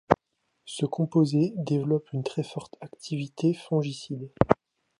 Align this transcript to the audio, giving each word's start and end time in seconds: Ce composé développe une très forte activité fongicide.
Ce 0.65 0.87
composé 0.87 1.53
développe 1.57 2.11
une 2.11 2.23
très 2.23 2.41
forte 2.41 2.75
activité 2.81 3.53
fongicide. 3.53 4.31